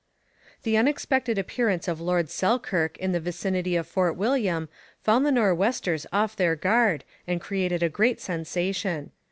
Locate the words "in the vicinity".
2.97-3.75